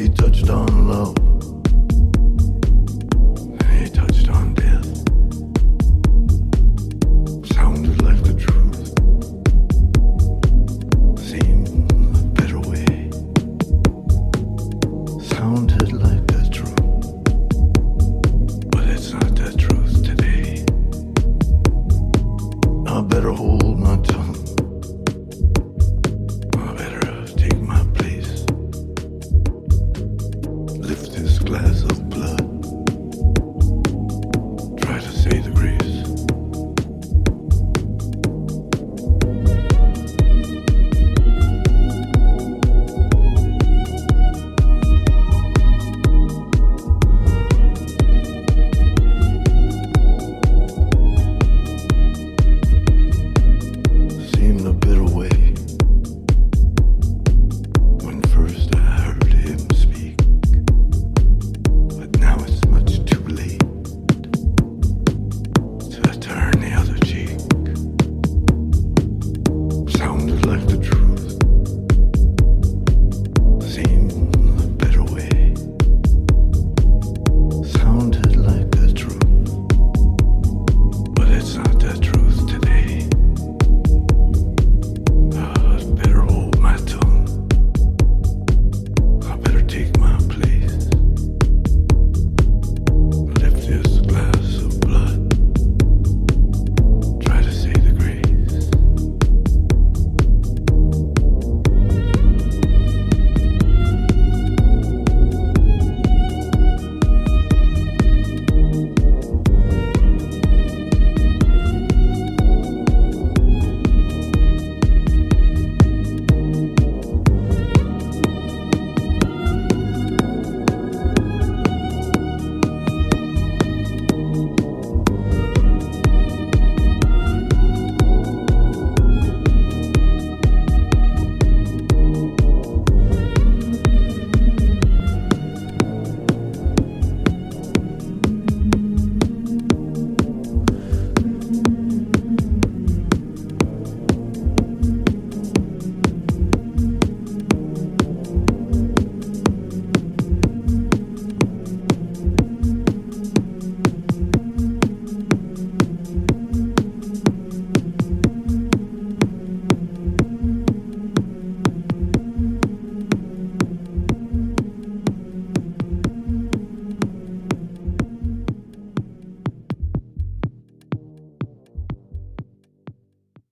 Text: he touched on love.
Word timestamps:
he 0.00 0.08
touched 0.08 0.48
on 0.48 0.88
love. 0.88 1.39